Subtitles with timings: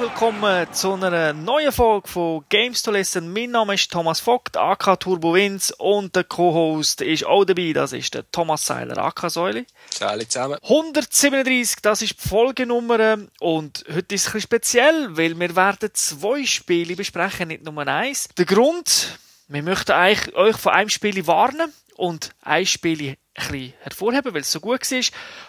[0.00, 3.30] willkommen zu einer neuen Folge von Games to Listen.
[3.34, 7.92] Mein Name ist Thomas Vogt, AK Turbo Wins und der Co-Host ist auch dabei, das
[7.92, 9.66] ist der Thomas Seiler, AK Säule.
[10.00, 10.56] Alle zusammen.
[10.62, 15.90] 137, das ist die Folgenummer und heute ist es ein bisschen speziell, weil wir werden
[15.92, 18.28] zwei Spiele besprechen, nicht nur eins.
[18.38, 24.50] Der Grund, wir möchten euch von einem Spiel warnen und ein Spiel hervorheben, weil es
[24.50, 25.02] so gut war.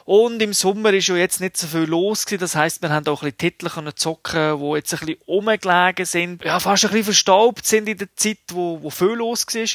[0.05, 2.25] Und im Sommer ist ja jetzt nicht so viel los.
[2.25, 6.43] Das heisst, wir haben auch ein Titel können zocken, die jetzt ein bisschen umgelegen sind.
[6.43, 9.67] Ja, fast ein bisschen verstaubt sind in der Zeit, wo, wo viel los war.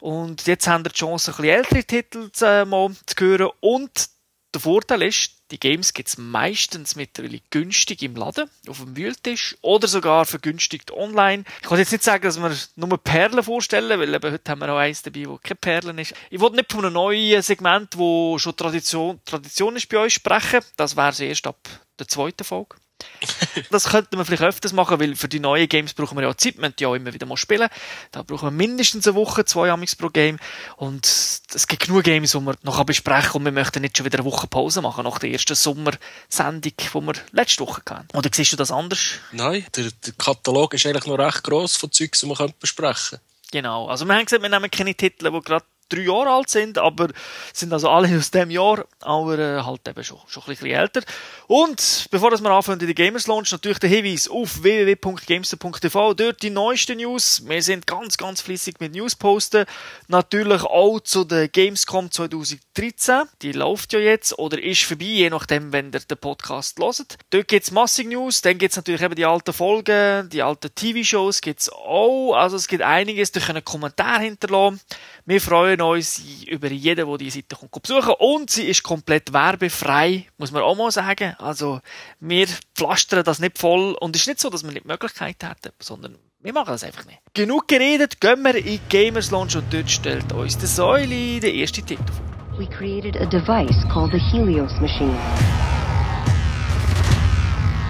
[0.00, 3.50] Und jetzt haben wir die Chance, ein bisschen ältere Titel zu, äh, mal zu hören.
[3.60, 4.08] Und
[4.54, 9.56] der Vorteil ist, die Games gibt es meistens mittlerweile günstig im Laden, auf dem Wühltisch
[9.62, 11.44] oder sogar vergünstigt online.
[11.62, 14.72] Ich kann jetzt nicht sagen, dass wir nur Perlen vorstellen, weil eben heute haben wir
[14.72, 16.14] auch eins dabei, wo keine Perlen ist.
[16.30, 20.60] Ich wollte nicht von einem neuen Segment, wo schon Tradition, Tradition ist bei euch sprechen.
[20.76, 21.58] Das wäre es erst ab
[21.98, 22.76] der zweiten Folge.
[23.70, 26.58] das könnte man vielleicht öfters machen, weil für die neuen Games brauchen wir ja Zeit,
[26.58, 27.68] wir ja immer wieder mal spielen.
[28.12, 30.38] Da brauchen wir mindestens eine Woche, zwei Amix pro Game.
[30.76, 34.18] Und es gibt genug Games, die wir noch besprechen und wir möchten nicht schon wieder
[34.18, 38.16] eine Woche Pause machen nach der ersten Sommersendung, die wir letzte Woche hatten.
[38.16, 39.18] Oder siehst du das anders?
[39.32, 43.22] Nein, der, der Katalog ist eigentlich noch recht gross von Zeugs, die wir besprechen können.
[43.50, 43.86] Genau.
[43.86, 47.08] Also wir haben gesagt, wir nehmen keine Titel, die gerade drei Jahre alt sind, aber
[47.52, 51.02] sind also alle aus dem Jahr, aber äh, halt eben schon, schon ein bisschen älter.
[51.46, 56.50] Und bevor wir anfangen in die Gamers Launch, natürlich der Hinweis auf www.gamester.tv, dort die
[56.50, 57.42] neuesten News.
[57.46, 59.64] Wir sind ganz, ganz fließig mit News posten.
[60.08, 63.22] Natürlich auch zu der Gamescom 2013.
[63.42, 67.16] Die läuft ja jetzt oder ist vorbei, je nachdem, wenn ihr den Podcast hört.
[67.30, 71.70] Dort gibt's massig News, dann gibt's natürlich eben die alten Folgen, die alten TV-Shows gibt's
[71.70, 72.34] auch.
[72.34, 74.80] Also es gibt einiges, da können einen Kommentar hinterlassen.
[75.28, 80.24] Wir freuen uns über jeden, der diese Seite kommt besuchen Und sie ist komplett werbefrei,
[80.38, 81.34] muss man auch mal sagen.
[81.38, 81.82] Also,
[82.18, 83.94] wir pflastern das nicht voll.
[84.00, 86.82] Und es ist nicht so, dass wir nicht die Möglichkeit hätten, sondern wir machen das
[86.82, 87.18] einfach nicht.
[87.34, 91.84] Genug geredet, gehen wir in Gamers Launch und dort stellt uns der Säule den ersten
[91.84, 92.58] Titel vor.
[92.58, 95.18] We created a device called the Helios Machine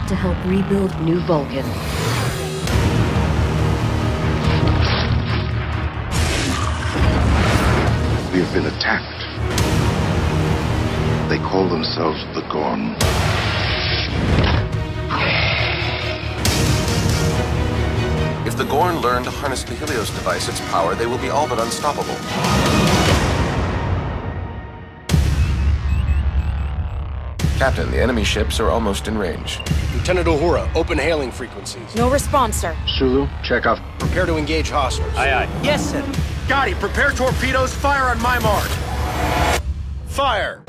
[0.09, 2.18] to help rebuild New Vulcan.
[8.39, 9.19] We have been attacked.
[11.29, 12.95] They call themselves the Gorn.
[18.47, 21.49] If the Gorn learn to harness the Helios device its power, they will be all
[21.49, 22.15] but unstoppable.
[27.59, 29.59] Captain, the enemy ships are almost in range.
[29.97, 31.93] Lieutenant Uhura, open hailing frequencies.
[31.97, 32.77] No response, sir.
[32.87, 33.81] Sulu, check off.
[33.99, 35.13] Prepare to engage hostiles.
[35.17, 35.61] Aye, aye.
[35.65, 36.05] Yes, sir.
[36.49, 37.75] Gotti, prepare torpedoes.
[37.75, 38.71] Fire on my mark.
[40.09, 40.63] Fire.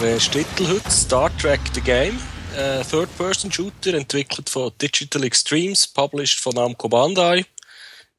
[0.00, 0.18] Der
[0.90, 2.18] Star Trek The Game.
[2.56, 7.44] Äh, Third-Person-Shooter, entwickelt von Digital Extremes, published von Namco Bandai.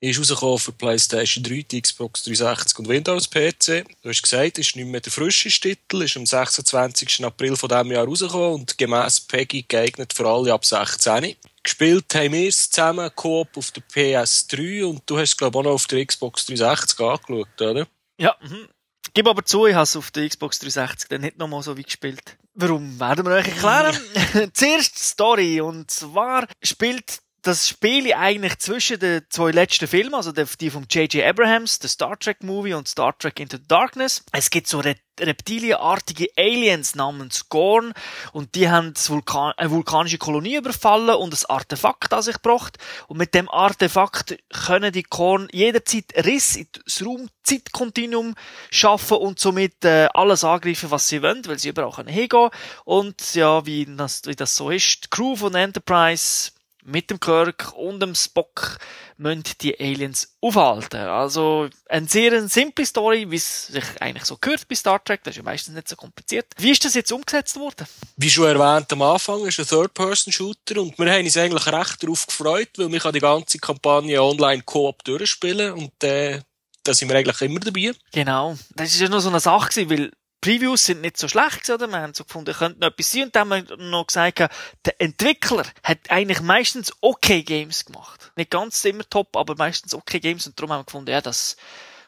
[0.01, 3.85] Ist rausgekommen für PlayStation 3, die Xbox 360 und Windows PC.
[4.01, 7.25] Du hast gesagt, ist nicht mehr der frischeste Titel, ist am 26.
[7.25, 11.35] April von diesem Jahr rausgekommen und gemäss PEGI geeignet für alle ab 16.
[11.63, 15.59] Gespielt haben wir es zusammen, Coop auf der PS3 und du hast es glaube ich
[15.59, 17.87] auch noch auf der Xbox 360 angeschaut, oder?
[18.17, 18.69] Ja, mhm.
[19.13, 21.83] Gib aber zu, ich habe es auf der Xbox 360 dann nicht nochmal so wie
[21.83, 22.37] gespielt.
[22.53, 22.99] Warum?
[22.99, 24.51] Werden wir euch erklären.
[24.53, 25.61] Zuerst die Story.
[25.61, 31.25] Und zwar spielt das Spiel eigentlich zwischen den zwei letzten Filmen, also die von J.J.
[31.25, 34.23] Abrahams, der Star Trek Movie und Star Trek Into the Darkness.
[34.31, 34.81] Es gibt so
[35.19, 37.93] reptilienartige Aliens namens Gorn
[38.31, 42.77] und die haben Vulkan eine vulkanische Kolonie überfallen und ein Artefakt an sich gebracht.
[43.07, 48.35] Und mit dem Artefakt können die Gorn jederzeit Riss in das Raum-Zeit-Kontinuum
[48.71, 52.49] schaffen und somit äh, alles angreifen, was sie wollen, weil sie überall können hingehen.
[52.85, 56.51] Und ja, wie das, wie das so ist, die Crew von Enterprise
[56.83, 58.77] mit dem Kirk und dem Spock
[59.17, 61.01] müssen die Aliens aufhalten.
[61.01, 65.23] Also eine sehr simple Story, wie es sich eigentlich so gehört bei Star Trek.
[65.23, 66.47] Das ist ja meistens nicht so kompliziert.
[66.57, 67.87] Wie ist das jetzt umgesetzt worden?
[68.17, 72.25] Wie schon erwähnt am Anfang, ist ein Third-Person-Shooter und wir haben uns eigentlich recht darauf
[72.25, 76.41] gefreut, weil wir die ganze Kampagne online Koop durchspielen und äh,
[76.83, 77.91] da sind wir eigentlich immer dabei.
[78.11, 78.57] Genau.
[78.75, 80.11] Das ist ja noch so eine Sache gewesen, weil
[80.41, 81.87] Previews sind nicht so schlecht, oder?
[81.87, 83.23] Wir haben so gefunden, könnte noch etwas sein.
[83.23, 88.31] Und dann haben wir noch gesagt, der Entwickler hat eigentlich meistens okay Games gemacht.
[88.35, 90.47] Nicht ganz immer top, aber meistens okay Games.
[90.47, 91.57] Und darum haben wir gefunden, ja, das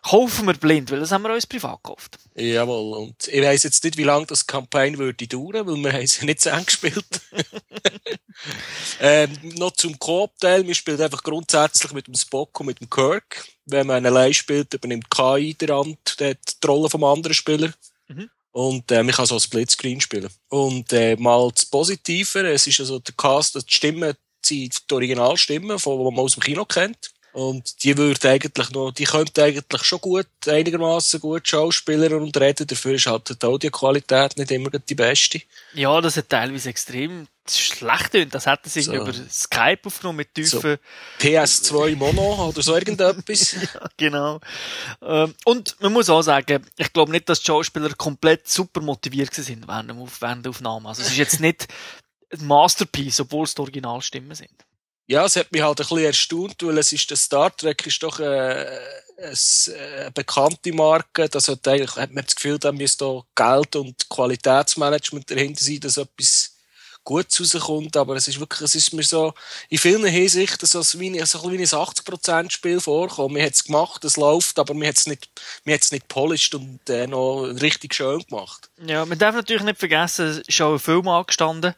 [0.02, 2.18] kaufen wir blind, weil das haben wir uns privat gekauft.
[2.36, 2.98] Jawohl.
[2.98, 6.26] Und ich weiss jetzt nicht, wie lange das Campaign würde dauern, weil wir haben sie
[6.26, 7.06] nicht zu Ende gespielt.
[9.00, 10.66] ähm, noch zum Koop-Teil.
[10.66, 13.48] Wir spielen einfach grundsätzlich mit dem Spock und mit dem Kirk.
[13.66, 17.72] Wenn man allein spielt, übernimmt KI der Hand die Rolle vom anderen Spieler.
[18.52, 20.30] Und äh, man kann so ein Splitscreen spielen.
[20.50, 24.14] Und äh, mal das Positive, es ist also der Cast, die Stimmen
[24.46, 27.12] sind die Originalstimmen, von, die man aus dem Kino kennt.
[27.34, 32.68] Und die würde eigentlich noch, die könnte eigentlich schon gut, einigermaßen gut Schauspieler und reden.
[32.68, 35.42] Dafür ist halt die Audioqualität nicht immer die beste.
[35.74, 38.34] Ja, das hat teilweise extrem schlecht tönt.
[38.36, 38.94] Das hätten sie So.
[38.94, 40.60] über Skype aufgenommen mit tiefen.
[40.62, 40.78] So.
[41.20, 43.56] PS2 Mono oder so irgendetwas.
[43.74, 44.40] Ja, genau.
[45.02, 49.34] Ähm, und man muss auch sagen, ich glaube nicht, dass die Schauspieler komplett super motiviert
[49.34, 50.90] sind während, dem Auf- der Aufnahme.
[50.90, 51.68] Also es ist jetzt nicht
[52.32, 54.52] ein Masterpiece, obwohl es die Originalstimmen sind.
[55.08, 58.02] Ja, es hat mich halt ein bisschen erstaunt, weil es ist, der Star Trek ist
[58.02, 58.66] doch äh,
[59.18, 61.28] es, äh, eine bekannte Marke.
[61.28, 63.04] Das hat eigentlich, hat man das Gefühl, da müsste
[63.36, 66.51] da Geld und Qualitätsmanagement dahinter sein, dass etwas
[67.04, 67.98] Gutes rauskommt.
[67.98, 69.34] Aber es ist wirklich, es ist mir so,
[69.70, 73.36] in vielen Hinsichten so, wie, so ein bisschen wie ein 80% Spiel vorkommen.
[73.36, 75.30] Man hat es gemacht, es läuft, aber man hat es nicht,
[75.66, 78.70] man nicht polished und äh, noch richtig schön gemacht.
[78.86, 81.76] Ja, man darf natürlich nicht vergessen, es ist auch ein Film angestanden.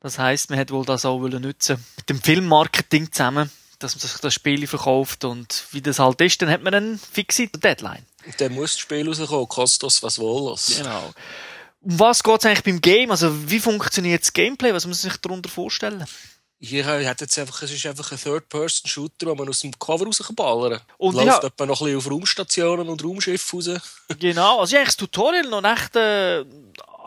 [0.00, 4.00] Das heisst, man hat wohl das auch wollen nutzen mit dem Filmmarketing zusammen, dass man
[4.00, 8.04] sich das Spiel verkauft und wie das halt ist, dann hat man eine fixe Deadline.
[8.24, 10.56] Und dann muss das Spiel rauskommen, kostet was wohl.
[10.76, 11.12] Genau.
[11.82, 13.10] Was geht es eigentlich beim Game?
[13.10, 14.72] Also wie funktioniert das Gameplay?
[14.74, 16.04] Was muss man sich darunter vorstellen?
[16.62, 20.22] Hier hat jetzt einfach, es ist einfach ein Third-Person-Shooter, wo man aus dem Cover raus
[20.36, 23.70] kann Und Läuft ja- etwa noch ein bisschen auf Raumstationen und Raumschiffe raus.
[24.18, 26.44] Genau, also ich habe das Tutorial noch echt äh,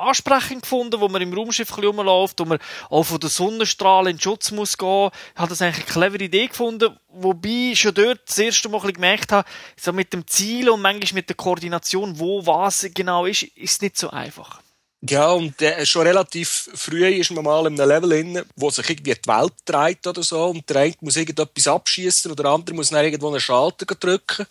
[0.03, 2.59] ansprechend gefunden, wo man im Raumschiff rumläuft, wo man
[2.89, 5.09] auch von den Sonnenstrahlen in den Schutz muss gehen.
[5.33, 8.79] Ich habe das eigentlich eine clevere Idee gefunden, wobei ich schon dort das erste Mal
[8.91, 13.43] gemerkt habe, so mit dem Ziel und manchmal mit der Koordination, wo was genau ist,
[13.43, 14.61] ist nicht so einfach.
[15.09, 18.89] Ja, und äh, schon relativ früh ist man mal in einem Level drin, wo sich
[18.89, 22.73] irgendwie die Welt dreht oder so, und der eine muss irgendetwas abschießen oder der andere
[22.73, 24.45] muss dann irgendwo einen Schalter drücken.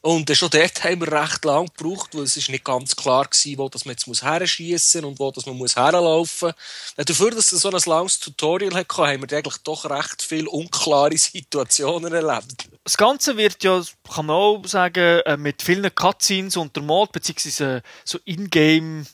[0.00, 3.24] Und äh, schon dort haben wir recht lang gebraucht, weil es ist nicht ganz klar
[3.24, 6.52] gewesen, wo das man jetzt muss herschießen und wo das man muss herlaufen.
[6.96, 10.48] Äh, Dafür, dass es so ein langes Tutorial hatte, haben wir eigentlich doch recht viele
[10.48, 12.68] unklare Situationen erlebt.
[12.84, 13.82] Das Ganze wird ja,
[14.14, 19.04] kann man auch sagen, äh, mit vielen Cutscenes untermalt, beziehungsweise äh, so Ingame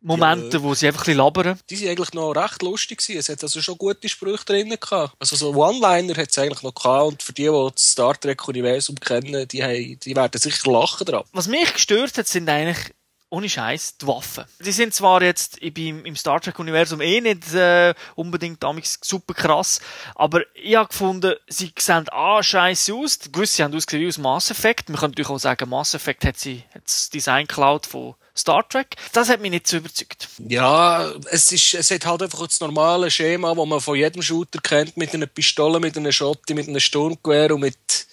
[0.00, 0.62] Momente, Ja.
[0.62, 1.58] wo sie einfach ein bisschen labern.
[1.68, 3.18] die sind eigentlich noch recht lustig gewesen.
[3.18, 5.14] Es hat also schon gute Sprüche drin gehabt.
[5.18, 8.96] Also so One-Liner hat es eigentlich noch gehabt und für die, die das Star Trek-Universum
[9.00, 11.24] kennen, die, haben, die werden sicher lachen dran.
[11.32, 12.92] Was mich gestört hat, sind eigentlich
[13.30, 14.44] ohne Scheiß die Waffen.
[14.64, 19.34] Die sind zwar jetzt im, im Star Trek Universum eh nicht äh, unbedingt damals super
[19.34, 19.80] krass,
[20.14, 23.18] aber ich habe gefunden, sie sehen ah scheiße aus.
[23.30, 24.88] Gewisse haben ausgesehen wie aus Mass Effect.
[24.88, 28.66] Man kann natürlich auch sagen, Mass Effect hat sie hat das Design geklaut von Star
[28.68, 28.96] Trek.
[29.12, 30.28] Das hat mich nicht so überzeugt.
[30.48, 34.60] Ja, es, ist, es hat halt einfach das normale Schema, das man von jedem Shooter
[34.60, 38.06] kennt, mit einer Pistole, mit einer Schotte, mit einem Sturmgewehr und mit,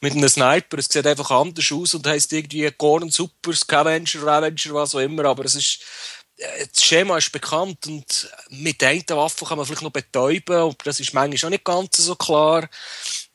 [0.00, 0.78] mit einem Sniper.
[0.78, 5.24] Es sieht einfach anders aus und heisst irgendwie Gorn Super, Scavenger, Ravager, was auch immer,
[5.24, 5.80] aber es ist,
[6.36, 10.56] äh, das Schema ist bekannt und mit der einen Waffe kann man vielleicht noch betäuben,
[10.56, 12.68] aber das ist manchmal auch nicht ganz so klar.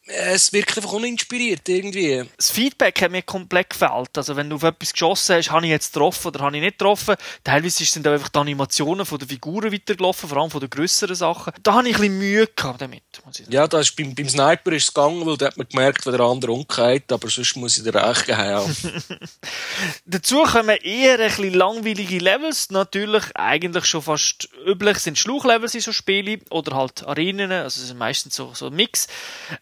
[0.07, 2.23] Es wirkt einfach uninspiriert irgendwie.
[2.37, 4.17] Das Feedback hat mir komplett gefällt.
[4.17, 6.77] Also wenn du auf etwas geschossen hast, habe ich jetzt getroffen oder habe ich nicht
[6.77, 7.15] getroffen.
[7.43, 11.15] Teilweise sind auch einfach die Animationen von den Figuren weitergelaufen, vor allem von den grösseren
[11.15, 11.53] Sachen.
[11.61, 13.03] Da habe ich ein bisschen Mühe gehabt damit.
[13.49, 16.13] Ja, da ist, beim, beim Sniper ist es gegangen, weil da hat man gemerkt, wenn
[16.13, 18.39] der andere umgeht, aber sonst muss ich dir recht geben.
[18.39, 18.65] Ja.
[20.05, 22.69] Dazu kommen eher ein bisschen langweilige Levels.
[22.69, 27.87] Natürlich, eigentlich schon fast üblich sind Schluchlevels in so Spielen oder halt Arenen, also es
[27.87, 29.07] sind meistens so, so ein Mix.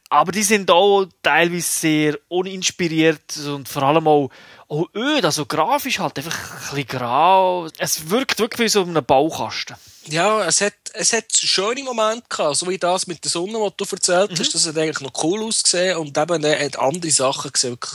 [0.10, 4.30] Aber die sind auch teilweise sehr uninspiriert und vor allem auch,
[4.68, 7.68] auch öd, also grafisch halt einfach ein bisschen grau.
[7.78, 9.78] Es wirkt wirklich wie so ein Baukasten.
[10.08, 13.74] Ja, es hat, es hat schöne Momente gehabt, so wie das mit der Sonne, was
[13.78, 14.54] du erzählt hast.
[14.54, 17.92] Das hat eigentlich noch cool ausgesehen und eben er hat andere Sachen gesehen, wirklich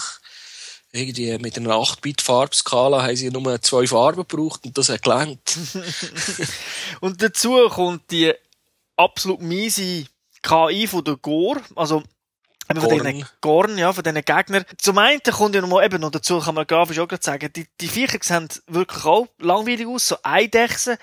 [0.92, 5.56] irgendwie mit einer 8-Bit-Farbskala haben sie nur zwei Farben gebraucht und das hat gelangt.
[7.00, 8.32] Und dazu kommt die
[8.97, 10.06] absolut miese
[10.42, 12.02] KI von der Gore, also
[12.70, 14.64] eben von diesen Gorn, ja, von diesen Gegnern.
[14.78, 17.52] Zum einen kommt ja noch mal eben noch dazu, kann man grafisch auch gerade sagen,
[17.54, 20.96] die, die Viecher sehen wirklich auch langweilig aus, so Eidechsen.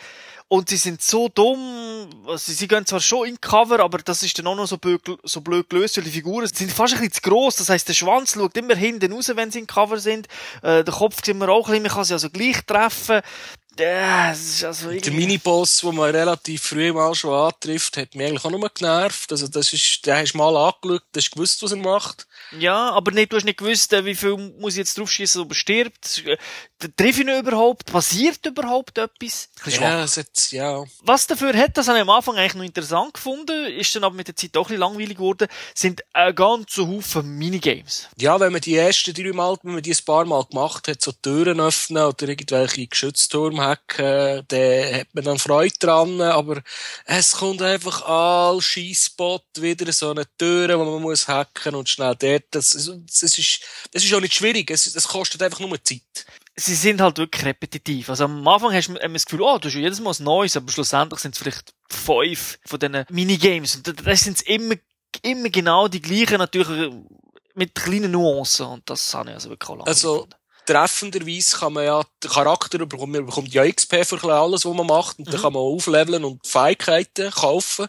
[0.49, 4.39] Und sie sind so dumm, also sie gehen zwar schon in Cover, aber das ist
[4.39, 7.21] dann auch noch so blöd, so blöd gelöst, weil die Figuren sind fast ein bisschen
[7.21, 7.57] zu gross.
[7.57, 10.27] Das heisst, der Schwanz schaut immer hinten raus, wenn sie in Cover sind.
[10.61, 13.19] Äh, der Kopf sieht man auch ein bisschen, man kann sie also gleich treffen.
[13.79, 18.45] Es ist also Der Miniboss, den man relativ früh mal schon antrifft, hat mich eigentlich
[18.45, 19.31] auch nur genervt.
[19.31, 22.27] Also das ist, den hast du mal angeschaut, hast gewusst, was er macht.
[22.51, 25.51] Ja, aber nicht, du hast nicht gewusst, äh, wie viel muss ich jetzt draufschießen, ob
[25.51, 26.23] er stirbt.
[26.25, 26.37] Äh,
[26.95, 27.91] Treffe ich ihn überhaupt?
[27.91, 29.49] Passiert überhaupt etwas?
[29.65, 30.83] Ja, hat, ja.
[31.01, 34.15] Was dafür hat, das habe ich am Anfang eigentlich noch interessant gefunden, ist dann aber
[34.15, 38.07] mit der Zeit doch ein bisschen langweilig geworden, sind ein ganzer Haufen Minigames.
[38.19, 41.01] Ja, wenn man die ersten drei Mal, wenn man die ein paar Mal gemacht hat,
[41.01, 46.61] so Türen öffnen oder irgendwelche Geschützturm hacken, dann hat man dann Freude dran, aber
[47.05, 52.15] es kommt einfach all Scheissbot wieder so eine Tür, wo man muss hacken und schnell
[52.39, 53.59] dort, das, das, ist,
[53.91, 56.01] das ist auch nicht schwierig, es, es kostet einfach nur Zeit.
[56.55, 58.09] Sie sind halt wirklich repetitiv.
[58.09, 60.71] Also am Anfang hast du das Gefühl, oh, du hast jedes Mal was Neues, aber
[60.71, 63.75] schlussendlich sind es vielleicht fünf von diesen Minigames.
[63.75, 64.75] Und das sind immer,
[65.21, 66.91] immer genau die gleichen, natürlich
[67.53, 68.65] mit kleinen Nuancen.
[68.65, 70.35] Und das habe ich also wirklich auch lange Also, gefunden.
[70.65, 74.87] treffenderweise kann man ja, der Charakter bekommt, man bekommt ja XP für alles, was man
[74.87, 77.87] macht, und dann kann man aufleveln und Fähigkeiten kaufen.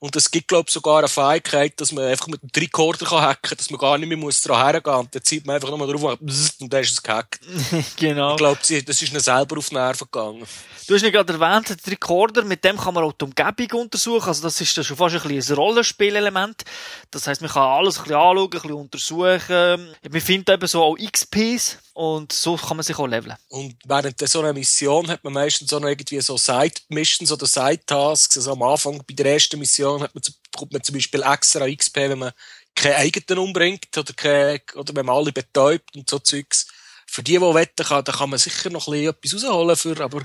[0.00, 3.20] Und es gibt, glaube ich, sogar eine Fähigkeit, dass man einfach mit dem Tricorder kann
[3.20, 5.10] hacken, dass man gar nicht mehr muss dran hergehen muss.
[5.10, 7.40] Dann zieht man einfach nur drauf und und dann ist es gehackt.
[7.96, 8.32] genau.
[8.32, 8.70] Ich glaube, das
[9.02, 10.46] ist ihnen selber auf die Nerven gegangen.
[10.86, 14.26] Du hast ja gerade erwähnt, den Recorder, mit dem kann man auch die Umgebung untersuchen.
[14.26, 16.64] Also das ist schon fast ein bisschen ein Rollenspielelement.
[17.10, 19.94] Das heisst, man kann alles ein bisschen anschauen, ein bisschen untersuchen.
[20.10, 23.34] Man findet eben so auch XPs und so kann man sich auch leveln.
[23.48, 28.36] Und während so einer Mission hat man meistens auch noch irgendwie so Side-Missions oder Side-Tasks.
[28.36, 31.96] Also am Anfang bei der ersten Mission hat man, bekommt man zum Beispiel extra XP,
[31.96, 32.32] wenn man
[32.74, 36.68] keinen eigenen umbringt oder, keine, oder wenn man alle betäubt und so Zeugs.
[37.06, 40.00] Für die, die wetten kann, da kann man sicher noch ein bisschen etwas rausholen für,
[40.00, 40.22] aber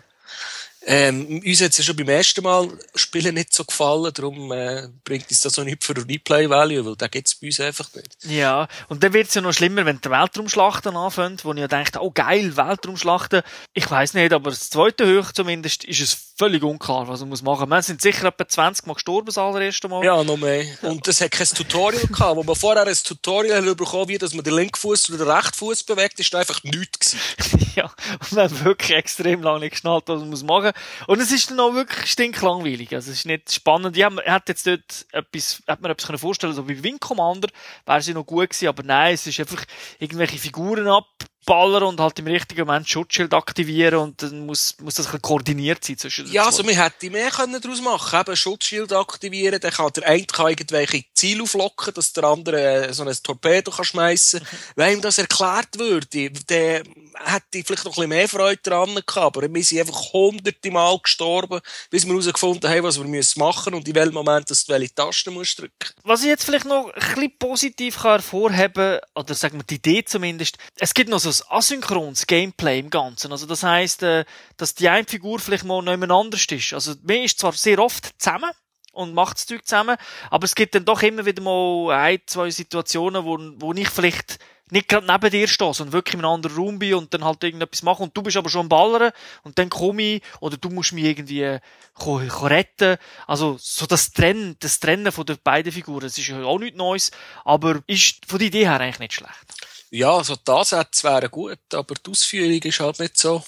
[0.88, 4.88] ähm, uns hat es ja schon beim ersten Mal Spielen nicht so gefallen, darum äh,
[5.04, 8.16] bringt uns das auch nicht für Replay-Value, weil da gibt's bei uns einfach nicht.
[8.26, 12.00] Ja, und dann wird's ja noch schlimmer, wenn der Weltraumschlachten anfängt, wo ich ja denke,
[12.02, 13.42] oh geil, Weltraumschlachten.
[13.74, 17.42] Ich weiß nicht, aber das zweite Hoch zumindest ist es völlig unklar, was man muss
[17.42, 17.70] machen.
[17.70, 20.04] Wir sind sicher etwa 20 Mal gestorben das allererste Mal.
[20.04, 20.66] Ja, noch mehr.
[20.82, 24.34] Und es hat kein Tutorial gehabt, wo man vorher ein Tutorial hat bekommen, wie dass
[24.34, 27.72] man den linken Fuß oder den rechten Fuß bewegt, ist einfach nichts gewesen.
[27.76, 27.86] ja,
[28.20, 30.74] und wir haben wirklich extrem lange nicht geschnallt, was man muss machen.
[31.08, 32.94] Und es ist dann auch wirklich stinklangweilig.
[32.94, 33.98] Also es ist nicht spannend.
[33.98, 37.50] Ich er hat jetzt dort etwas, hat mir etwas können vorstellen, so wie Wing Commander,
[37.86, 39.64] wäre sie noch gut gewesen, aber nein, es ist einfach
[40.00, 45.06] irgendwelche Figuren abballern und halt im richtigen Moment Schutzschild aktivieren und dann muss, muss das
[45.06, 48.94] ein bisschen koordiniert sein zwischen Ja, also man hätte mehr können daraus machen Eben Schutzschild
[48.94, 53.16] aktivieren, dann kann der eine kann irgendwelche Ziele auflocken, dass der andere äh, so ein
[53.22, 54.60] Torpedo kann schmeißen kann.
[54.76, 56.84] Wenn ihm das erklärt würde, dann
[57.24, 59.18] hätte ich vielleicht noch ein bisschen mehr Freude dran gehabt.
[59.18, 63.74] Aber wir sind einfach hunderte Mal gestorben, bis wir herausgefunden haben, was wir müssen machen
[63.74, 65.90] und in welchem Moment dass du welche Tasten musst drücken.
[66.04, 70.04] Was ich jetzt vielleicht noch ein bisschen positiv kann hervorheben oder sagen wir die Idee
[70.06, 73.32] zumindest, es gibt noch so ein asynchrones Gameplay im Ganzen.
[73.32, 74.26] Also das heißt, äh,
[74.58, 76.74] dass die eine Figur vielleicht mal noch jemand anders ist.
[76.74, 78.52] Also man ist zwar sehr oft zusammen
[78.94, 79.98] und macht das Zeug zusammen,
[80.30, 84.40] aber es gibt dann doch immer wieder mal ein, zwei Situationen, wo, wo ich vielleicht
[84.72, 87.44] nicht gerade neben dir stehe, sondern wirklich in einem anderen Raum bin und dann halt
[87.44, 89.12] irgendetwas mache und du bist aber schon am Ballern
[89.44, 91.60] und dann komme ich oder du musst mich irgendwie äh,
[92.00, 92.98] retten.
[93.28, 96.78] Also so das Trennen, das Trennen von den beiden Figuren, das ist ja auch nichts
[96.78, 97.12] Neues,
[97.44, 99.66] aber ist von der Idee her eigentlich nicht schlecht.
[99.92, 103.44] Ja, also die Ansätze wären gut, aber die Ausführung ist halt nicht so.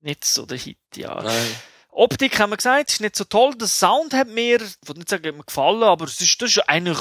[0.00, 1.20] Nicht so der Hit, ja.
[1.22, 1.56] Nein.
[1.90, 3.54] Optik haben wir gesagt, ist nicht so toll.
[3.56, 6.50] Der Sound hat mir, ich will nicht sagen, hat mir gefallen, aber es ist, das
[6.50, 6.98] ist eigentlich,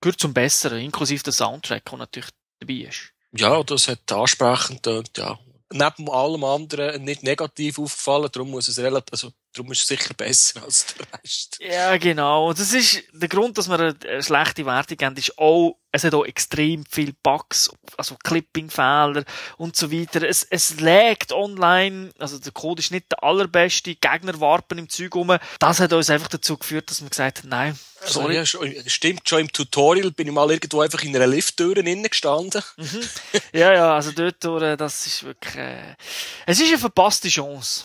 [0.00, 3.12] gehört zum Besseren, inklusive der Soundtrack, der natürlich dabei ist.
[3.32, 5.38] Ja, das hat ansprechend und ja.
[5.72, 10.14] Neben allem anderen nicht negativ aufgefallen, darum muss es relativ, also, darum ist es sicher
[10.14, 11.58] besser als der Rest.
[11.60, 12.48] Ja, genau.
[12.48, 16.14] Und das ist der Grund, dass wir eine schlechte Wertung haben, ist auch, es hat
[16.14, 19.24] auch extrem viel Bugs, also Clipping-Fehler
[19.56, 20.22] und so weiter.
[20.22, 25.14] Es, es laggt online, also der Code ist nicht der allerbeste, Gegner warpen im Zeug
[25.16, 25.36] rum.
[25.58, 28.36] Das hat uns einfach dazu geführt, dass wir gesagt haben, nein, Also, sorry.
[28.36, 32.04] ja, schon, stimmt, schon im Tutorial bin ich mal irgendwo einfach in einer Lifttür innen
[32.04, 32.62] gestanden.
[33.52, 35.96] Ja, ja, also dort, durch, das ist wirklich, äh,
[36.46, 37.84] es ist eine verpasste Chance.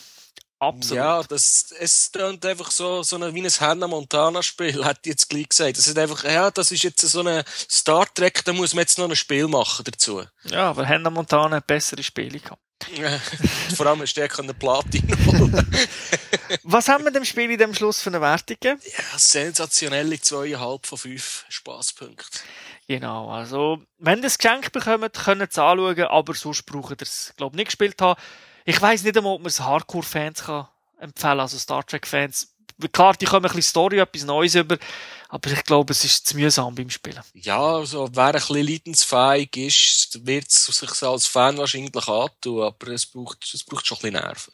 [0.67, 0.97] Absolut.
[0.97, 5.11] Ja, das, es tönt einfach so, so eine, wie ein Hannah Montana Spiel, hat ich
[5.11, 5.77] jetzt gleich gesagt.
[5.77, 8.97] Das ist einfach, ja, das ist jetzt so eine Star Trek, da muss man jetzt
[8.97, 10.23] noch ein Spiel machen dazu.
[10.45, 12.61] Ja, aber Hannah Montana hat bessere Spiele gehabt.
[13.75, 15.07] Vor allem hast du eine Platin.
[16.63, 20.97] Was haben wir dem Spiel in dem Schluss für eine Wertung ja, sensationelle zweieinhalb von
[20.97, 22.39] fünf Spaßpunkte.
[22.87, 27.01] Genau, also, wenn ihr das Geschenk bekommt, könnt ihr es anschauen, aber sonst braucht ihr
[27.01, 28.19] es, glaube nicht gespielt haben.
[28.67, 30.67] Ich weiss nicht einmal, ob man es Hardcore-Fans kann
[30.99, 32.51] empfehlen, also Star Trek-Fans.
[32.91, 34.77] Klar, die kommen ein bisschen Story, etwas Neues über,
[35.29, 37.21] aber ich glaube, es ist zu mühsam beim Spielen.
[37.33, 42.87] Ja, also, wer ein bisschen leidensfähig ist, wird es sich als Fan wahrscheinlich antun, aber
[42.87, 44.53] es braucht, es braucht schon ein bisschen Nerven.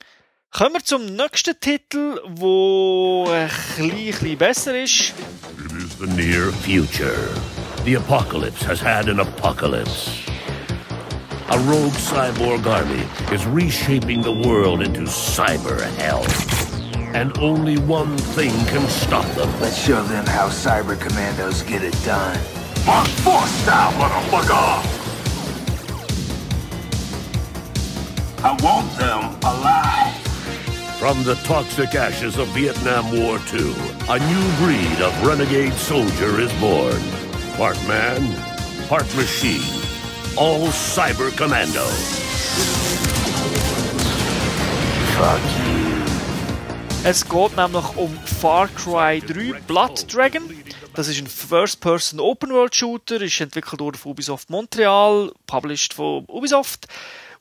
[0.52, 5.14] Kommen wir zum nächsten Titel, wo ein bisschen, ein bisschen besser ist.
[5.58, 7.34] It is the near future.
[7.86, 10.31] The apocalypse has had an apocalypse.
[11.52, 16.24] A rogue cyborg army is reshaping the world into cyber hell.
[17.14, 19.50] And only one thing can stop them.
[19.60, 22.40] Let's show them how Cyber Commandos get it done.
[22.86, 24.80] Mark Force style, motherfucker!
[28.46, 30.16] I want them alive.
[31.00, 33.74] From the toxic ashes of Vietnam War II,
[34.08, 37.02] a new breed of renegade soldier is born.
[37.58, 38.24] Part man,
[38.88, 39.81] part machine.
[40.38, 41.82] All Cyber Commando.
[45.18, 45.92] Fuck you.
[47.04, 50.44] Es geht nämlich um Far Cry 3 Blood Dragon.
[50.94, 56.88] Das ist ein First-Person Open-World-Shooter, ist entwickelt worden von Ubisoft Montreal, published von Ubisoft,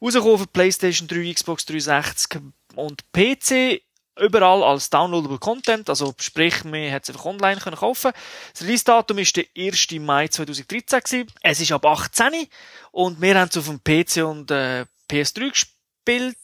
[0.02, 2.40] rausgekommen für PlayStation 3, Xbox 360
[2.74, 3.82] und PC.
[4.20, 8.12] Überall als downloadable Content, also sprich, man hat es einfach online können kaufen.
[8.52, 9.92] Das Release-Datum ist der 1.
[10.00, 11.32] Mai 2013 gewesen.
[11.42, 12.46] Es ist ab 18
[12.92, 16.36] und wir haben es auf dem PC und äh, PS3 gespielt.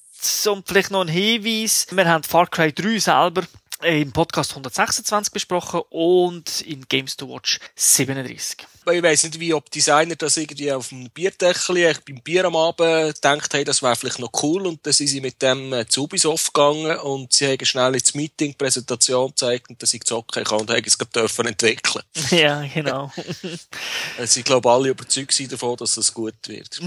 [0.47, 1.87] Und vielleicht noch ein Hinweis.
[1.91, 3.43] Wir haben Far Cry 3 selber
[3.83, 8.67] im Podcast 126 besprochen und in Games to Watch 37.
[8.89, 13.17] Ich weiss nicht, wie ob Designer das irgendwie auf dem Bierdeckel beim Bier am Abend
[13.17, 16.05] gedacht haben, das wäre vielleicht noch cool und dann sind sie mit dem äh, zu
[16.05, 20.61] Ubisoft gegangen und sie haben schnell ins Meeting Präsentation gezeigt und dass ich zocken kann
[20.61, 22.05] und haben es dürfen entwickeln.
[22.31, 23.13] ja, genau.
[24.19, 26.81] Sie sind, glaube alle überzeugt sind davon, dass es gut wird.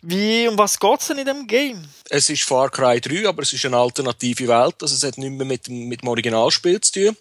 [0.00, 1.82] Wie, um was geht's denn in dem Game?
[2.08, 4.76] Es ist Far Cry 3, aber es ist eine alternative Welt.
[4.80, 7.16] Also es hat nicht mehr mit, mit dem Originalspiel zu tun.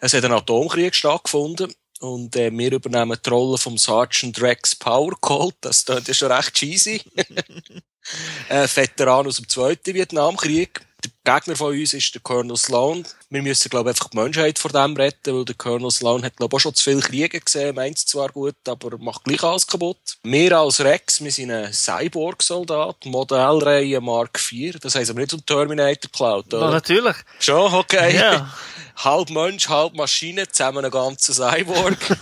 [0.00, 1.72] Es hat ein Atomkrieg stattgefunden.
[2.00, 5.54] Und äh, wir übernehmen die Rolle vom Sergeant Rex Power Colt.
[5.60, 7.00] Das klingt ja schon recht cheesy.
[8.48, 10.80] äh, Veteran aus dem Zweiten Vietnamkrieg.
[11.04, 13.04] Der Gegner von uns ist der Colonel Sloan.
[13.30, 16.36] Wir müssen, glaube ich, einfach die Menschheit vor dem retten, weil der Colonel Sloan hat,
[16.36, 19.42] glaube ich, auch schon zu viele Kriege gesehen, meint es zwar gut, aber macht gleich
[19.42, 19.98] alles kaputt.
[20.22, 24.78] Wir als Rex, wir sind ein Cyborg-Soldat, Modellreihe Mark IV.
[24.80, 26.10] Das heisst aber nicht um Terminator
[26.50, 26.70] Na, oder?
[26.70, 27.16] natürlich.
[27.40, 28.16] Schon, okay.
[28.16, 28.52] Ja.
[28.96, 31.98] halb Mensch, halb Maschine, zusammen ein ganzer Cyborg.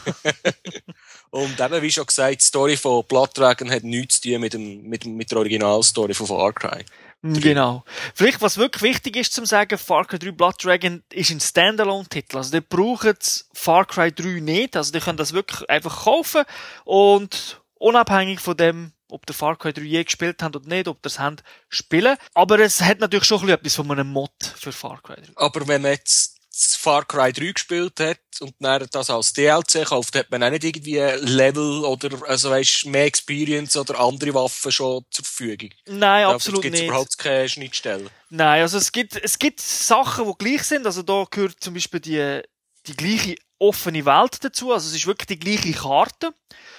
[1.31, 4.53] Und eben, wie schon gesagt, die Story von Blood Dragon hat nichts zu tun mit,
[4.53, 6.85] dem, mit, mit der Originalstory von Far Cry.
[7.23, 7.85] Genau.
[8.15, 12.39] Vielleicht, was wirklich wichtig ist zum sagen, Far Cry 3 Blood Dragon ist ein Standalone-Titel.
[12.39, 13.15] Also, die brauchen
[13.53, 14.77] Far Cry 3 nicht.
[14.77, 16.45] Also, die können das wirklich einfach kaufen
[16.85, 21.03] und unabhängig von dem, ob der Far Cry 3 je gespielt haben oder nicht, ob
[21.03, 21.37] das haben,
[21.69, 22.17] spielen.
[22.35, 25.33] Aber es hat natürlich schon ein bisschen etwas von einem Mod für Far Cry 3.
[25.37, 30.15] Aber wenn man jetzt Far Cry 3 gespielt hat und dann das als DLC kauft,
[30.17, 35.05] hat man auch nicht irgendwie Level oder, also weißt, mehr Experience oder andere Waffen schon
[35.11, 35.71] zur Verfügung.
[35.87, 36.89] Nein, Dafür absolut gibt's nicht.
[36.89, 38.11] überhaupt keine Schnittstelle.
[38.31, 40.87] Nein, also es gibt, es gibt Sachen, die gleich sind.
[40.87, 42.41] Also da gehört zum Beispiel die,
[42.87, 44.73] die gleiche offene Welt dazu.
[44.73, 46.33] Also es ist wirklich die gleiche Karte.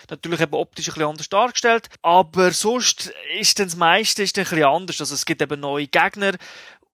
[0.09, 1.87] Natürlich eben optisch ein bisschen anders dargestellt.
[2.01, 4.99] Aber sonst ist dann das meiste ist dann ein bisschen anders.
[4.99, 6.33] Also es gibt eben neue Gegner.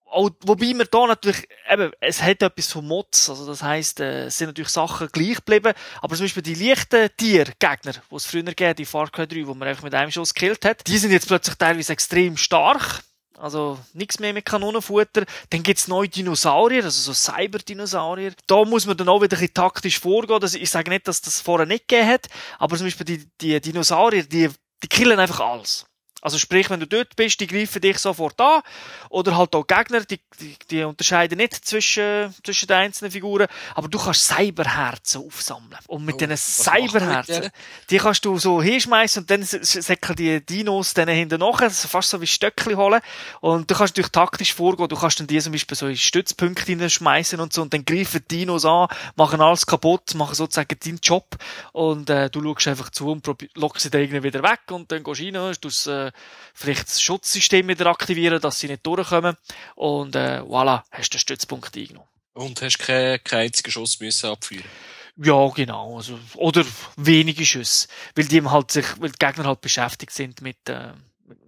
[0.09, 4.25] Auch, wobei wir da natürlich, eben, es hat etwas von Mods, also das heisst, äh,
[4.25, 8.43] es sind natürlich Sachen gleich geblieben, aber zum Beispiel die leichten Tier-Gegner, die es früher
[8.43, 11.11] gegeben, die Far Cry 3, wo man einfach mit einem Schuss gekillt hat, die sind
[11.11, 13.03] jetzt plötzlich teilweise extrem stark,
[13.37, 15.25] also nichts mehr mit Kanonenfutter.
[15.51, 18.33] Dann gibt's neue Dinosaurier, also so Cyber-Dinosaurier.
[18.47, 20.41] Da muss man dann auch wieder ein bisschen taktisch vorgehen.
[20.41, 23.61] Also ich sage nicht, dass das vorher nicht gegeben hat, aber zum Beispiel die, die
[23.61, 24.49] Dinosaurier, die,
[24.81, 25.85] die killen einfach alles.
[26.21, 28.62] Also sprich, wenn du dort bist, die greifen dich sofort an.
[29.10, 33.47] Oder halt auch Gegner, die, die, die unterscheiden nicht zwischen, zwischen den einzelnen Figuren.
[33.75, 35.80] Aber du kannst Cyberherzen aufsammeln.
[35.88, 37.51] Und mit Oh, diesen mit Cyberherzen, denen?
[37.89, 42.10] die kannst du so hinschmeißen und dann säckeln die Dinos dann hinten nachher, also fast
[42.10, 42.99] so wie Stöckli holen.
[43.41, 44.89] Und du kannst natürlich taktisch vorgehen.
[44.89, 48.23] Du kannst dann die zum Beispiel so in Stützpunkte hineinschmeißen und so und dann greifen
[48.30, 51.36] die Dinos an, machen alles kaputt, machen sozusagen deinen Job
[51.73, 53.25] und äh, du schaust einfach zu und
[53.56, 56.06] lockst sie dann irgendwie wieder weg und dann gehst du rein, du äh,
[56.53, 59.37] vielleicht das Schutzsystem wieder aktivieren, dass sie nicht durchkommen
[59.75, 62.07] und äh, voilà, hast den Stützpunkt eingenommen.
[62.33, 64.69] Und hast keinen keinen einzigen Schuss müssen abführen.
[65.17, 65.97] Ja, genau.
[65.97, 66.63] Also, oder
[66.95, 67.87] wenige Schüsse.
[68.15, 70.91] Weil die halt sich, weil die Gegner halt beschäftigt sind mit, äh,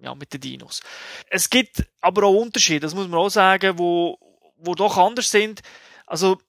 [0.01, 0.81] ja, mit den Dinos.
[1.29, 4.17] Es gibt aber auch Unterschiede, das muss man auch sagen, wo,
[4.57, 5.61] wo doch anders sind.
[6.07, 6.39] Also,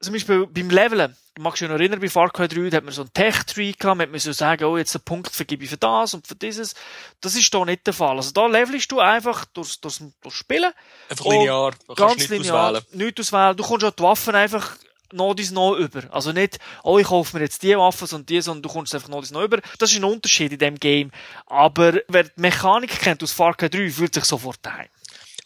[0.00, 2.84] zum Beispiel beim Leveln, du magst dich noch erinnern, bei Far Cry 3, da hat
[2.84, 5.76] man so einen Tech-Tree gehabt, man so sagen, oh, jetzt einen Punkt vergebe ich für
[5.76, 6.74] das und für dieses.
[7.20, 8.16] Das ist da nicht der Fall.
[8.16, 10.72] Also da levelst du einfach durchs, durchs, durchs Spielen.
[11.08, 12.84] Einfach linear, Ganz du nicht linear, auswählen.
[12.92, 13.56] Nicht auswählen.
[13.56, 14.76] Du kommst auch die Waffen einfach
[15.12, 16.02] noch dies noch über.
[16.12, 19.08] Also nicht, oh, ich kaufe mir jetzt die Waffe und die, sondern du kommst einfach
[19.08, 19.58] noch dies noch über.
[19.78, 21.12] Das ist ein Unterschied in dem Game.
[21.46, 24.88] Aber wer die Mechanik kennt aus Far Cry 3, fühlt sich sofort daheim.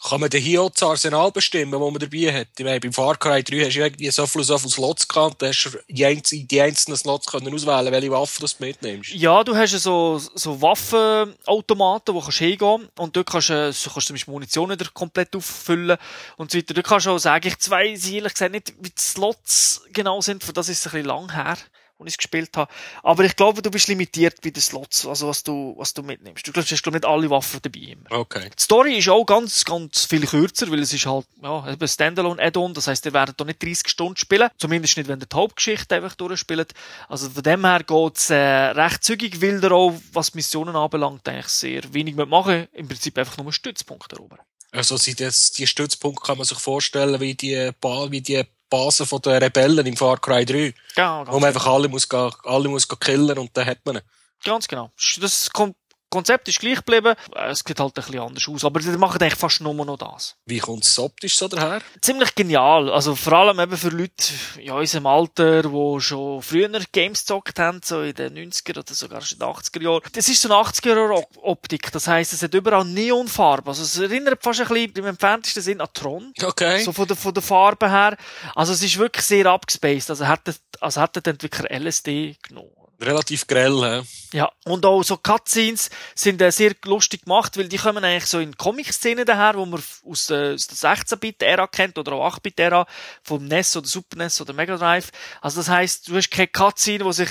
[0.07, 2.47] Kann man denn hier auch das Arsenal bestimmen, das man dabei hat?
[2.57, 5.41] Ich meine, beim Far Cry 3 hast du irgendwie so viele, so viele Slots gehabt,
[5.41, 9.11] da hast du die, einzelnen, Slots können auswählen, welche Waffe du mitnimmst.
[9.11, 13.89] Ja, du hast so, so Waffenautomaten, wo kannst du hingehen und dort kannst du, so
[13.89, 15.97] kannst du zum Beispiel Munition wieder komplett auffüllen
[16.35, 16.73] und so weiter.
[16.73, 20.51] Du kannst auch sagen, ich weiß ehrlich gesagt nicht, wie die Slots genau sind, für
[20.51, 21.57] das ist es ein bisschen lang her
[21.97, 22.71] wo ich es gespielt habe.
[23.03, 26.47] Aber ich glaube, du bist limitiert bei den Slots, also was du, was du mitnimmst.
[26.47, 28.11] Du glaubst, hast glaub, nicht alle Waffen dabei immer.
[28.11, 28.49] Okay.
[28.57, 32.73] Die Story ist auch ganz, ganz viel kürzer, weil es ist halt, ja, ein Standalone-Add-on,
[32.73, 34.49] das heisst, ihr werdet da nicht 30 Stunden spielen.
[34.57, 36.73] Zumindest nicht, wenn ihr die Hauptgeschichte einfach durchspielt.
[37.07, 41.47] Also von dem her geht's äh, recht zügig, weil ihr auch, was Missionen anbelangt, eigentlich
[41.47, 44.39] sehr wenig machen Im Prinzip einfach nur Stützpunkte erobern.
[44.71, 49.39] Also sind das, die Stützpunkte kann man sich vorstellen, wie die, wie die Basen der
[49.39, 50.73] Rebellen im Far Cry 3.
[50.97, 51.45] Ja, wo man genau.
[51.45, 54.01] einfach alle muss, alle muss killen und dann hat man ihn.
[54.43, 54.91] Ganz genau.
[55.21, 55.75] Das kommt
[56.13, 57.15] Konzept ist gleich geblieben.
[57.33, 58.63] Es sieht halt ein bisschen anders aus.
[58.63, 60.35] Aber die machen eigentlich fast nur noch das.
[60.45, 61.81] Wie kommt es optisch so daher?
[62.01, 62.91] Ziemlich genial.
[62.91, 67.81] Also vor allem eben für Leute in unserem Alter, die schon früher Games gezockt haben,
[67.83, 70.01] so in den 90er oder sogar schon in den 80er Jahren.
[70.13, 71.91] Das ist so eine 80er Jahre Optik.
[71.91, 73.69] Das heisst, es hat überall Neonfarbe.
[73.71, 76.31] Also es erinnert fast ein bisschen im entferntesten Sinn an Tron.
[76.43, 76.83] Okay.
[76.83, 78.17] So von der, von der Farbe her.
[78.53, 80.11] Also es ist wirklich sehr abgespaced.
[80.11, 80.41] Also hat,
[80.79, 82.82] also hat der Entwickler LSD genommen.
[83.05, 84.01] Relativ grell, hä?
[84.33, 88.39] Ja, und auch so Cutscenes sind äh, sehr lustig gemacht, weil die kommen eigentlich so
[88.39, 92.87] in Comic-Szenen daher, wo man aus der, der 16-Bit-Ära kennt oder auch 8-Bit-Ära
[93.21, 95.11] vom NES oder Super NES oder Mega Drive.
[95.41, 97.29] Also das heißt, du hast keine Cutscene, wo sich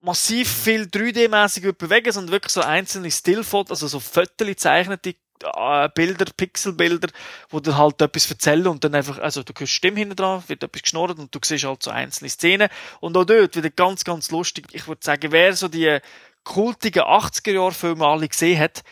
[0.00, 6.26] massiv viel 3D-mäßig bewegen, sondern wirklich so einzelne Stillfotos, also so Fotos zeichnete äh, Bilder,
[6.36, 7.08] Pixelbilder,
[7.48, 10.62] wo dir halt etwas erzählen und dann einfach, also du hörst Stimme hinten dran, wird
[10.62, 12.68] etwas geschnurrt und du siehst halt so einzelne Szenen
[13.00, 14.66] und auch dort wieder ganz, ganz lustig.
[14.72, 15.98] Ich würde sagen, wer so die
[16.44, 18.82] kultigen 80er-Jahre-Filme alle gesehen hat,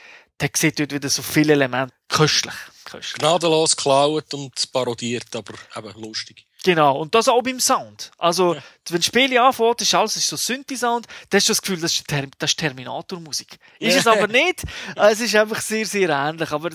[0.40, 1.94] der sieht dort wieder so viele Elemente.
[2.08, 2.54] Köstlich.
[2.84, 3.20] Köstlich.
[3.20, 6.46] Gnadenlos geklaut und parodiert, aber eben lustig.
[6.64, 8.12] Genau, und das auch beim Sound.
[8.18, 8.62] Also, ja.
[8.88, 11.94] wenn das Spiel anfängt, ist alles ist so Synthi-Sound, dann hast du das Gefühl, das
[11.94, 13.58] ist, Ter das ist Terminator-Musik.
[13.80, 14.62] Ist es aber nicht.
[14.96, 16.50] Es ist einfach sehr, sehr ähnlich.
[16.52, 16.70] Aber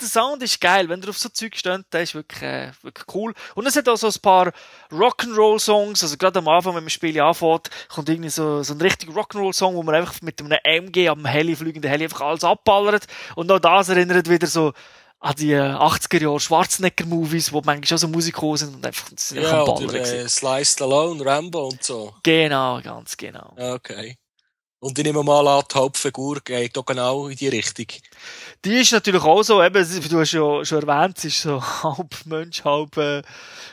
[0.00, 0.88] der Sound ist geil.
[0.88, 3.34] Wenn du auf so Zeug steht, der ist wirklich, äh, wirklich cool.
[3.54, 4.52] Und es hat auch so ein paar
[4.90, 6.02] Rock'n'Roll-Songs.
[6.02, 9.74] Also gerade am Anfang, wenn man Spiel anfängt, kommt irgendwie so, so ein richtiger Rock'n'Roll-Song,
[9.74, 13.06] wo man einfach mit einem MG am Heli, fliegenden Heli einfach alles abballert.
[13.36, 14.72] Und auch das erinnert wieder so,
[15.24, 19.64] an die 80er Jahre Schwarzenegger-Movies, wo manchmal auch so Musik sind und einfach sind ja,
[19.64, 22.12] oder, äh, Sly Stallone, Rambo und so.
[22.22, 23.54] Genau, ganz genau.
[23.56, 24.18] Okay.
[24.80, 27.86] Und ich nehme mal an, die Hauptfigur geht auch genau in die Richtung.
[28.66, 32.14] Die ist natürlich auch so, eben, du hast ja schon erwähnt, sie ist so halb
[32.26, 33.22] Mensch, halb äh,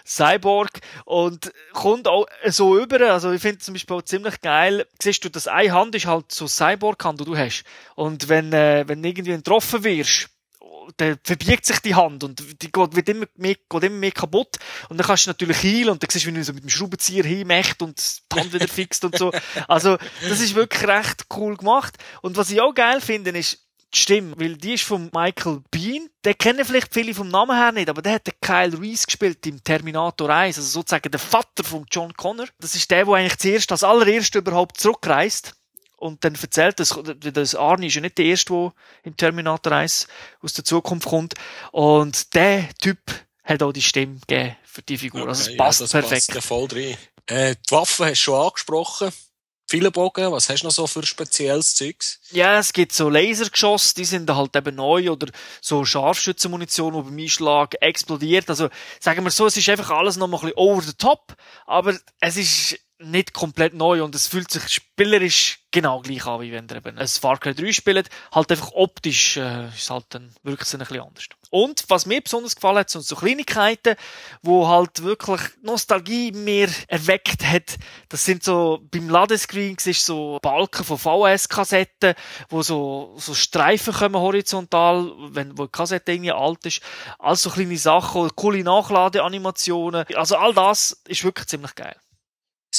[0.07, 5.25] Cyborg und kommt auch so über, also ich finde zum Beispiel auch ziemlich geil, siehst
[5.25, 7.65] du, dass eine Hand ist halt so Cyborg-Hand, die du hast.
[7.95, 10.29] Und wenn, äh, wenn irgendwie getroffen wirst,
[10.97, 14.57] dann verbiegt sich die Hand und die geht, wird immer mehr, geht immer mehr kaputt.
[14.89, 16.69] Und dann kannst du natürlich healen und dann siehst du, wie du so mit dem
[16.69, 17.99] Schraubenzieher hinmacht und
[18.31, 19.31] die Hand wieder fixt und so.
[19.67, 21.97] Also, das ist wirklich recht cool gemacht.
[22.21, 26.07] Und was ich auch geil finde, ist, die Stimme, weil die ist von Michael Bean.
[26.23, 29.45] Den kennen vielleicht viele vom Namen her nicht, aber der hat den Kyle Reese gespielt
[29.45, 32.47] im Terminator 1, also sozusagen der Vater von John Connor.
[32.59, 35.55] Das ist der, der eigentlich zuerst als allererst überhaupt zurückreist
[36.01, 40.07] und dann erzählt, dass, das Arnie ist ja nicht der Erste, der im Terminator 1
[40.41, 41.35] aus der Zukunft kommt.
[41.71, 42.97] Und der Typ
[43.43, 45.27] hat auch die Stimme gegeben für die Figur.
[45.27, 46.27] Also es passt ja, das perfekt.
[46.27, 46.97] Passt ja voll drin.
[47.27, 49.11] Äh, die Waffen hast du schon angesprochen.
[49.67, 52.19] Viele Bogen, was hast du noch so für spezielles Zeugs?
[52.31, 55.27] Ja, es gibt so Lasergeschosse, die sind halt eben neu oder
[55.61, 58.49] so Scharfschützenmunition, die beim Einschlag explodiert.
[58.49, 61.37] Also, sagen wir so, es ist einfach alles noch mal ein bisschen over the top,
[61.67, 66.51] aber es ist nicht komplett neu und es fühlt sich spielerisch genau gleich an, wie
[66.51, 68.09] wenn ihr eben ein Far Cry 3 spielt.
[68.31, 71.25] Halt einfach optisch äh, ist halt dann wirklich ein bisschen anders.
[71.49, 73.95] Und was mir besonders gefallen hat, sind so Kleinigkeiten,
[74.41, 77.77] wo halt wirklich Nostalgie mehr erweckt hat.
[78.09, 82.13] Das sind so, beim Ladescreen ist so Balken von VHS-Kassetten,
[82.49, 86.81] wo so, so Streifen kommen horizontal, wenn, wo die Kassette irgendwie alt ist.
[87.19, 90.05] Also so kleine Sachen, coole Nachladeanimationen.
[90.15, 91.95] Also all das ist wirklich ziemlich geil.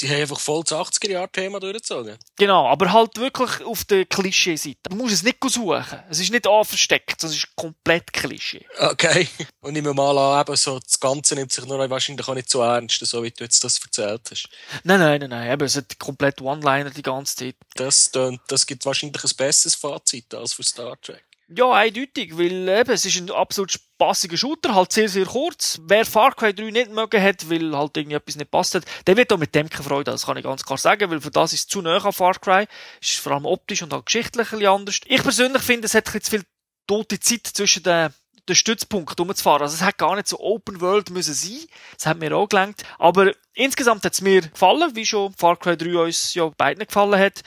[0.02, 2.18] Sie haben einfach voll das 80er-Jahr-Thema durchgezogen.
[2.36, 4.78] Genau, aber halt wirklich auf der Klischee-Seite.
[4.90, 6.02] Du musst es nicht suchen.
[6.10, 8.66] Es ist nicht versteckt, es ist komplett Klischee.
[8.80, 9.28] Okay.
[9.60, 12.50] Und ich nehme mal an, eben so, das Ganze nimmt sich nur wahrscheinlich auch nicht
[12.50, 14.48] so ernst, so wie du jetzt das erzählt hast.
[14.82, 15.52] Nein, nein, nein, nein.
[15.52, 17.56] Eben, es hat komplett One-Liner die ganze Zeit.
[17.76, 18.10] Das,
[18.48, 21.22] das gibt wahrscheinlich ein besseres Fazit als für Star Trek.
[21.56, 25.80] Ja, eindeutig, weil eben, es ist ein absolut spaßiger Shooter, halt sehr, sehr kurz.
[25.82, 29.16] Wer Far Cry 3 nicht mögen hat, weil halt irgendwie etwas nicht passt hat, der
[29.16, 31.52] wird auch mit dem keine Freude das kann ich ganz klar sagen, weil für das
[31.52, 32.66] ist es zu nah an Far Cry,
[33.00, 35.00] ist vor allem optisch und auch geschichtlich ein bisschen anders.
[35.06, 36.44] Ich persönlich finde, es hat ein bisschen zu viel
[36.86, 38.12] tote Zeit zwischen den
[38.48, 39.62] den Stützpunkt umzufahren.
[39.62, 41.60] Also es hat gar nicht so Open World müssen sein.
[41.96, 42.82] Das hat mir auch gelangt.
[42.98, 47.20] Aber insgesamt hat es mir gefallen, wie schon Far Cry 3 uns ja beiden gefallen
[47.20, 47.42] hat.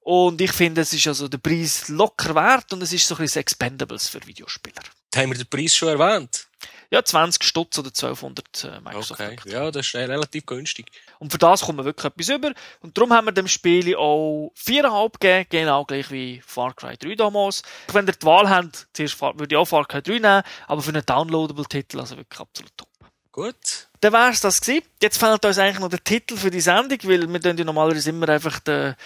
[0.00, 3.22] Und ich finde, es ist also der Preis locker wert und es ist so ein
[3.22, 4.82] bisschen Expendables für Videospieler.
[5.14, 6.46] Haben wir den Preis schon erwähnt?
[6.92, 9.20] Ja, 20 Stutz oder 1200 äh, Microsoft.
[9.20, 10.86] Okay, ja, das ist relativ günstig.
[11.20, 12.52] Und für das kommen wir wirklich etwas über.
[12.80, 17.14] Und darum haben wir dem Spiel auch 4,5 gegeben, genau gleich wie Far Cry 3
[17.14, 17.62] damals.
[17.92, 20.90] Wenn ihr die Wahl habt, zuerst würde ich auch Far Cry 3 nehmen, aber für
[20.90, 22.88] einen Downloadable-Titel, also wirklich absolut top.
[23.30, 23.88] Gut.
[24.00, 24.84] Dann wär's das gewesen.
[25.00, 28.28] Jetzt fehlt uns eigentlich noch der Titel für die Sendung, weil wir ja normalerweise immer
[28.28, 28.96] einfach den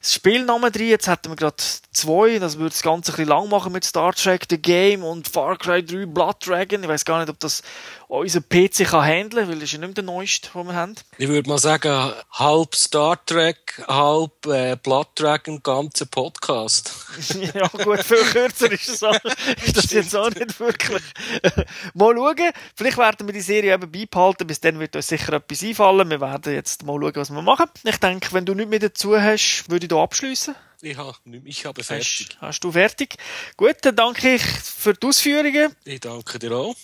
[0.00, 0.88] das Spielnamen drin.
[0.88, 1.56] Jetzt hätten wir gerade
[1.92, 2.38] zwei.
[2.38, 5.56] Das würde das Ganze ein bisschen lang machen mit Star Trek The Game und Far
[5.58, 6.82] Cry 3 Blood Dragon.
[6.82, 7.62] Ich weiß gar nicht, ob das
[8.10, 10.94] unser PC kann handeln, weil das ist ja nicht mehr der neueste, den wir haben.
[11.16, 16.92] Ich würde mal sagen, halb Star Trek, halb äh, Blood Dragon, ganzer Podcast.
[17.54, 19.24] ja gut, viel kürzer ist das, auch,
[19.64, 21.02] ist das jetzt auch nicht wirklich.
[21.94, 22.50] mal schauen.
[22.74, 24.46] Vielleicht werden wir die Serie eben beibehalten.
[24.46, 26.10] Bis dann wird uns sicher etwas einfallen.
[26.10, 27.66] Wir werden jetzt mal schauen, was wir machen.
[27.84, 30.56] Ich denke, wenn du nichts mehr dazu hast, würde ich hier abschließen.
[30.82, 31.14] Ich habe,
[31.44, 32.28] ich habe fertig.
[32.30, 33.16] Hast, hast, du fertig?
[33.56, 35.74] Gut, dann danke ich für die Ausführungen.
[35.84, 36.74] Ich danke dir auch.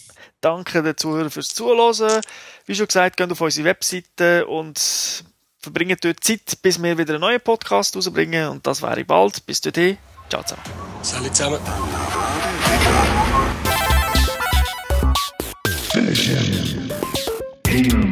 [0.41, 2.21] Danke den Zuhörern fürs Zuhören.
[2.67, 5.25] Wie schon gesagt, geht auf unsere Webseite und
[5.59, 8.49] verbringen dort Zeit, bis wir wieder einen neuen Podcast rausbringen.
[8.49, 9.47] Und das wäre bald.
[9.47, 9.97] Bis dorthin.
[10.29, 10.63] Ciao zusammen.
[11.03, 11.61] Salut zusammen.
[15.91, 16.29] Finish
[17.65, 18.06] him.